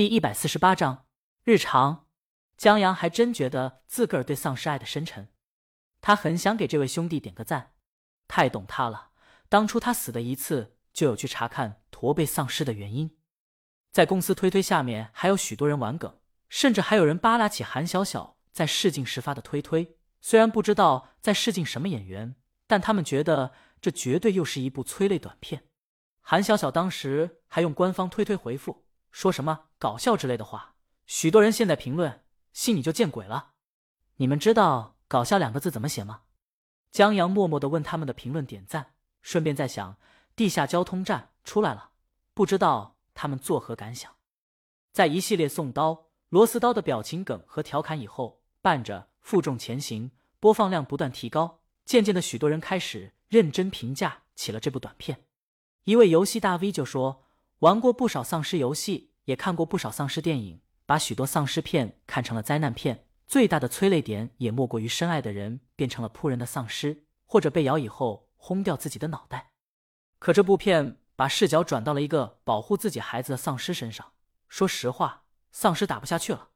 [0.00, 1.04] 第一百四十八章
[1.44, 2.06] 日常。
[2.56, 5.28] 江阳还真觉得自个儿对丧尸爱的深沉，
[6.00, 7.72] 他很想给这位兄弟点个赞，
[8.26, 9.10] 太懂他了。
[9.50, 13.18] 当初他死的一次，就有去查看驼背丧尸的原因。
[13.92, 19.98] 在公司推推下面还有许多人玩梗，甚至还有人扒拉起韩小小在试镜时发的推推。
[20.22, 22.36] 虽然不知道在试镜什么演员，
[22.66, 25.64] 但他们觉得这绝对又是一部催泪短片。
[26.22, 30.74] 韩小小当时还用官方推推回复，说什么搞笑之类的话。
[31.06, 32.24] 许多人现在评论。
[32.52, 33.52] 信你就见鬼了！
[34.16, 36.22] 你们知道“搞笑”两个字怎么写吗？
[36.90, 39.96] 江阳默默的问他们的评论点赞，顺便在想
[40.34, 41.92] 地下交通站出来了，
[42.34, 44.16] 不知道他们作何感想。
[44.92, 55.24] 在一系列送刀、螺丝刀的表情梗和调侃以后，伴着负重前行，播放量不断提高，渐渐的，许多人开始认真评价起了这部短片。
[55.84, 57.26] 一位游戏大 V 就说
[57.60, 60.60] ：“玩过不少丧尸游戏，也看过不少丧尸电影。”
[60.90, 69.52] 把许多丧尸片看成了灾难片，最大的催泪点也莫过于深爱的人变成了扑人的丧尸，或者被咬以后轰掉自己的脑袋。
[70.18, 74.14] 可这部片把视角转到了一个保护自己孩子的丧尸身上，
[74.48, 76.48] 说实话，丧尸打不下去了。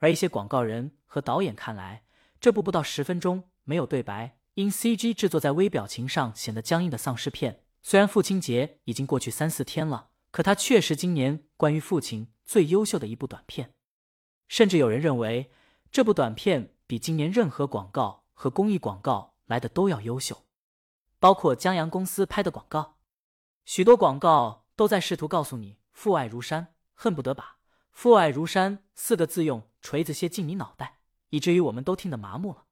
[0.00, 2.02] 而一些广告人和导演看来，
[2.40, 12.32] 这部不到十分钟、没有对白、因 CG 制作在微表情上显得僵硬的丧尸片，虽然父亲节已经过去三四天了，可它确实今年关于父亲。
[12.44, 13.72] 最优秀的一部短片，
[14.46, 15.50] 甚至有人认为
[15.90, 20.44] 这部短片比今年任何广告和公益广告来的都要优秀。
[21.18, 22.98] 包括江阳公司拍的广告，
[23.64, 27.56] 许多广告都在试图告诉你“父爱如山”，恨不得把
[27.90, 30.98] “父爱如山”四个字用锤子楔进你脑袋，
[31.30, 32.66] 以至于我们都听得麻木了。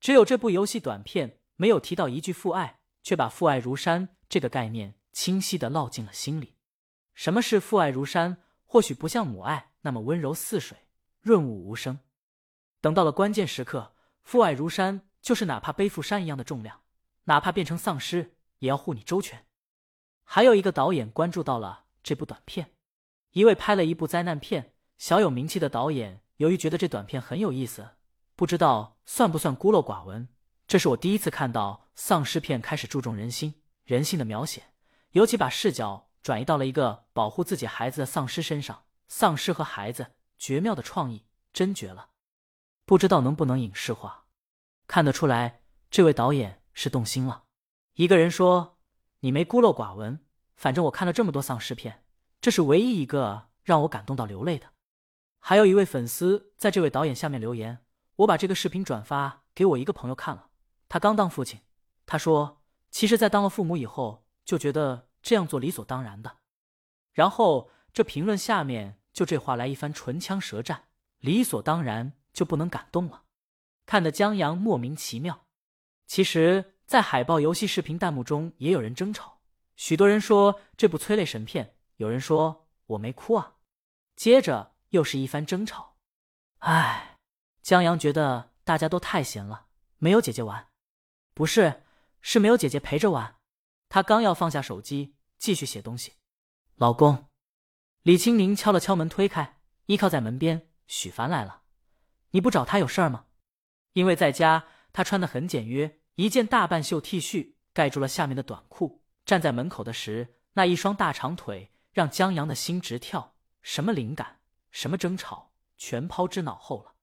[0.00, 6.51] 只有这部游戏短片没有提到一句父爱，却把“父爱如山”这个概念清晰的烙进了心里。
[7.22, 8.38] 什么是“父爱如山”？
[8.66, 10.76] 或许不像母爱那么温柔似水、
[11.20, 12.00] 润物无声。
[12.80, 16.80] 等到了关键时刻，父爱如山，就是哪怕背负山一样的重量，
[17.26, 19.46] 哪怕变成丧尸，也要护你周全。
[20.24, 22.72] 还有一个导演关注到了这部短片，
[23.30, 27.88] 一位拍了一部灾难片、小有名气的导演，由于觉得这短片很有意思，
[28.34, 30.26] 不知道算不算孤陋寡闻。
[30.66, 34.64] 这是我第一次看到丧尸片开始注重人心、人性的描写，
[35.12, 36.08] 尤其把视角。
[36.22, 42.10] 转移到了一个保护自己孩子的丧尸身上，丧尸和孩子，绝妙的创意，真绝了！
[42.84, 44.26] 不知道能不能影视化？
[44.86, 47.44] 看得出来，这位导演是动心了。
[47.94, 48.78] 一个人说
[49.20, 50.24] ：“你没孤陋寡闻，
[50.54, 52.04] 反正我看了这么多丧尸片，
[52.40, 54.68] 这是唯一一个让我感动到流泪的。”
[55.40, 57.84] 还有一位粉丝在这位导演下面留言
[58.16, 60.50] ：“我把这个视频转发给我一个朋友看了，
[60.88, 61.60] 他刚当父亲，
[62.06, 62.62] 他说，
[62.92, 66.38] 其实，在当了父母以后，就觉得。”这样做理所当然的，
[67.12, 70.88] 然后这评论下面就这话来一番唇枪舌战，
[71.18, 73.24] 理所当然就不能感动了，
[73.86, 75.46] 看得江阳莫名其妙。
[76.06, 79.40] 其实，在海报、游戏视频弹幕中也有人争吵，
[79.76, 83.54] 许多人说这部催泪神片，有人说我没哭啊，
[84.16, 85.96] 接着又是一番争吵。
[86.58, 87.18] 唉，
[87.62, 89.66] 江阳觉得大家都太闲了，
[89.98, 90.68] 没有姐姐玩，
[91.32, 91.84] 不是，
[92.20, 93.36] 是没有姐姐陪着玩。
[93.92, 96.14] 他刚要放下手机，继续写东西。
[96.76, 97.26] 老公，
[98.00, 100.70] 李青宁敲了敲门，推开，依靠在门边。
[100.86, 101.64] 许凡来了，
[102.30, 103.26] 你不找他有事儿吗？
[103.92, 104.64] 因为在家，
[104.94, 109.04] 他穿的很简约，一件大半袖 T 恤盖住了下面的短裤。
[109.26, 113.34] 站在门口的时，那一双大长腿让江阳的心直跳。
[113.60, 116.94] 什么灵感，什么争吵，全抛之脑后了。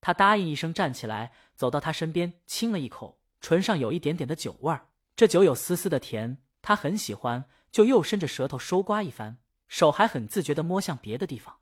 [0.00, 4.88] 他答应一声，站起来，走到他身边，亲了一口，唇上有一点点的酒味儿。
[5.16, 9.38] 这酒有丝丝的甜，他很喜欢，就又伸着舌头收刮一番，
[9.68, 11.60] 手还很自觉的摸向别的地方。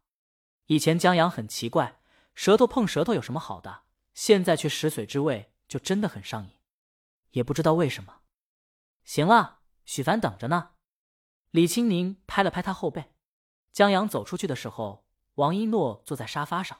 [0.66, 2.00] 以前江阳很奇怪，
[2.34, 3.82] 舌头碰舌头有什么好的，
[4.14, 6.54] 现在却食髓之味，就真的很上瘾，
[7.32, 8.20] 也不知道为什么。
[9.04, 10.70] 行了，许凡等着呢。
[11.50, 13.12] 李青宁拍了拍他后背。
[13.72, 16.78] 江阳走出去的时候，王一诺坐在沙发上，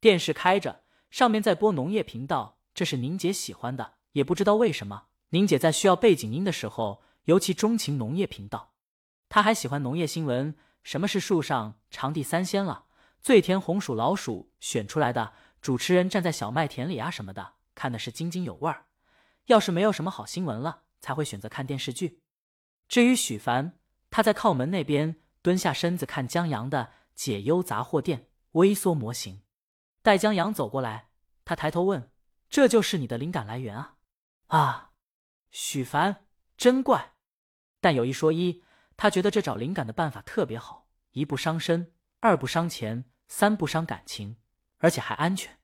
[0.00, 5.06] 电视开着，上面在播农业频道，这是宁姐喜欢的，也不知道为什么。
[5.30, 8.74] 宁姐在需要背景音的时候，尤其钟情农业频道。
[9.28, 12.86] 她还喜欢农业新闻，什么是树上长地三鲜了，
[13.20, 18.86] 最甜红薯老鼠选出来的主持人站在小麦田里啊什么的，看的是津津有味儿。
[19.46, 22.22] 要是没有什么好新闻了，才会选择看电视剧。
[22.88, 23.78] 至于许凡，
[24.10, 29.42] 他在靠门那边蹲下身子看江阳的解忧杂货店微缩模型。
[30.02, 31.08] 待江阳走过来，
[31.44, 32.12] 他抬头问
[32.48, 33.96] ：“这就是你的灵感来源啊？”
[34.48, 34.85] 啊。
[35.58, 36.26] 许凡
[36.58, 37.14] 真怪，
[37.80, 38.62] 但有一说一，
[38.94, 44.36] 他觉得这找灵感的办法特别好，一不伤身，二不伤钱，三不伤感情，
[44.76, 45.58] 而且还安全。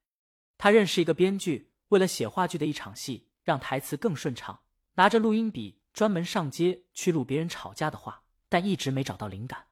[0.57, 4.63] 他认识一个编剧，为了写话剧的一场戏，让台词更顺畅，
[4.95, 9.67] 拿着录音笔专门上街去录别人吵架的话，但一直没找到灵感。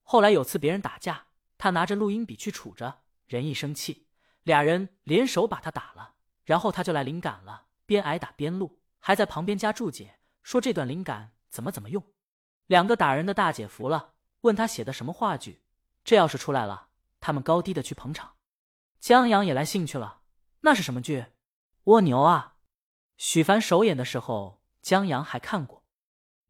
[0.00, 1.26] 后来有次别人打架，
[1.58, 4.06] 他拿着录音笔去杵着，人一生气，
[4.42, 6.14] 俩人联手把他打了，
[6.46, 12.02] 然后他就来灵感了，边挨打边录，还在旁边加注解，说这段灵感怎么怎么用。
[12.66, 15.62] 两个打人的大姐服了，问他写的什么话剧，
[16.02, 16.88] 这要是出来了，
[17.20, 18.32] 他们高低的去捧场。
[18.98, 20.22] 江阳也来兴趣了。
[20.62, 21.26] 那是什么剧？
[21.84, 22.56] 蜗牛啊！
[23.16, 25.84] 许凡首演的时候，江阳还看过。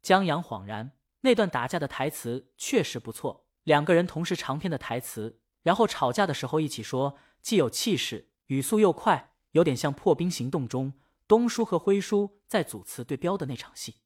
[0.01, 10.93] 江阳恍然，那段打架的台词确实不错，两个人同时长篇的台词，然后吵架的时候一起说，既有气势，语速又快，有点像《破冰行动》中
[11.27, 14.01] 东叔和辉叔在组词对标的那场戏。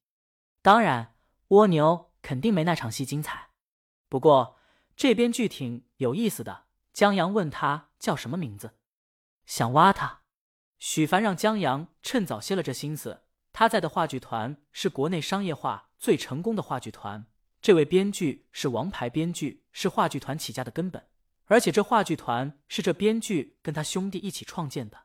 [0.62, 1.16] 当然，
[1.50, 3.50] 蜗牛肯定没那场戏精彩。
[4.10, 4.58] 不过
[4.96, 6.66] 这编剧挺有意思的。
[6.94, 8.78] 江阳问他叫什么名字。
[9.46, 10.24] 想挖他，
[10.78, 13.24] 许凡让江阳趁早歇了这心思。
[13.54, 17.26] 他在的话剧团是国内商业化最成功的话剧团，
[17.62, 21.08] 这位编剧是王牌编剧，是话剧团起家的根本。
[21.46, 25.04] 而且这话剧团是这编剧跟他兄弟一起创建的。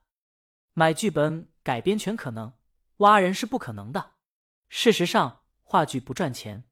[0.74, 2.52] 买剧本改编权可能，
[2.98, 4.12] 挖人是不可能的。
[4.68, 6.62] 事实上，话剧不赚钱。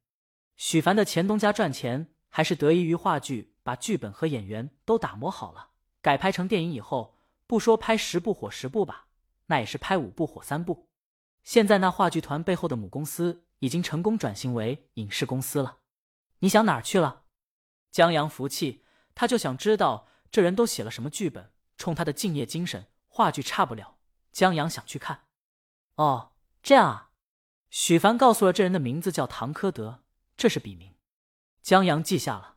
[0.55, 5.71] 许凡的前东家赚钱，还是得益于话剧把剧本和演员都打磨好了，
[6.01, 7.19] 改拍成电影以后。
[7.49, 9.09] 不说拍十部火十部吧，
[9.47, 10.89] 那也是拍五部火三部。
[11.43, 15.79] 现在那话剧团背后的母公司已经成功转型为影视公司了。
[16.39, 17.25] 你想哪儿去了？
[17.91, 18.85] 江阳服气，
[19.17, 21.51] 他就想知道这人都写了什么剧本。
[21.77, 23.94] 冲他的敬业精神，话剧差不了。
[24.35, 25.29] 江阳想去看。
[25.95, 26.33] 哦，
[26.63, 27.13] 这样啊。
[27.71, 30.05] 许凡告诉了这人的名字叫唐科德，
[30.37, 30.95] 这是笔名。
[31.63, 32.57] 江阳记下了。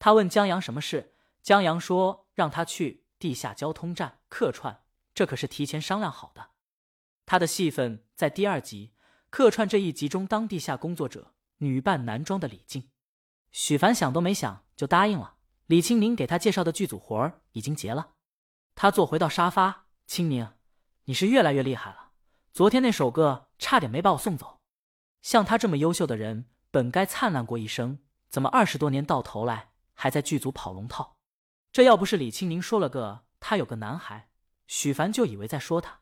[0.00, 3.02] 他问江阳什么事，江阳说让他去。
[3.18, 4.82] 地下交通站客串，
[5.14, 6.50] 这可是提前商量好的。
[7.24, 8.94] 他的戏份在第二集
[9.30, 12.90] 客串这一集中当地下工作者，女扮男装的李静。
[13.52, 15.36] 许凡想都没想就答应了。
[15.66, 18.14] 李清明给他介绍的剧组活儿已经结了。
[18.74, 20.48] 他坐回到沙发，清明，
[21.04, 22.10] 你是越来越厉害了。
[22.52, 24.58] 昨天那首歌差点没把我送走。
[25.20, 31.16] 像他这么优秀的人，本该灿烂过一生，怎么二十多年到头来还在剧组跑龙套？
[31.72, 34.28] 这要不是李青宁说了个他有个男孩，
[34.66, 36.01] 许凡就以为在说他。